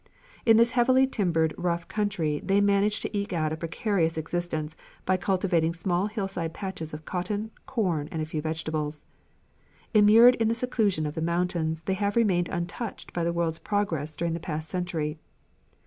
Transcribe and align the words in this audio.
In 0.47 0.57
this 0.57 0.71
heavily 0.71 1.05
timbered 1.05 1.53
rough 1.59 1.87
country 1.87 2.41
they 2.43 2.59
manage 2.59 3.01
to 3.01 3.15
eke 3.15 3.33
out 3.33 3.53
a 3.53 3.55
precarious 3.55 4.17
existence 4.17 4.75
by 5.05 5.15
cultivating 5.15 5.75
small 5.75 6.07
hillside 6.07 6.55
patches 6.55 6.91
of 6.91 7.05
cotton, 7.05 7.51
corn, 7.67 8.09
and 8.11 8.19
a 8.19 8.25
few 8.25 8.41
vegetables. 8.41 9.05
Immured 9.93 10.33
in 10.37 10.47
the 10.47 10.55
seclusion 10.55 11.05
of 11.05 11.13
the 11.13 11.21
mountains 11.21 11.83
they 11.83 11.93
have 11.93 12.15
remained 12.15 12.49
untouched 12.49 13.13
by 13.13 13.23
the 13.23 13.31
world's 13.31 13.59
progress 13.59 14.15
during 14.15 14.33
the 14.33 14.39
past 14.39 14.69
century. 14.69 15.19